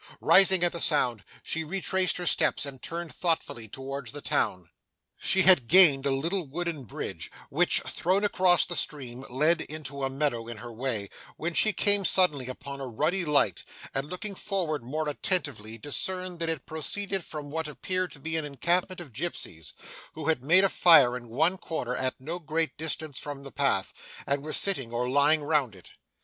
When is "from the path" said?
23.19-23.93